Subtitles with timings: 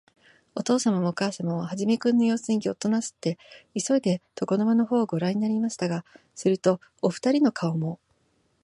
[0.55, 3.37] おとうさまもおかあさまも、始君のようすにギョッとなすって、
[3.75, 7.99] いそいで、床の間のほうをごらんになりましたが、すると、おふたりの顔も、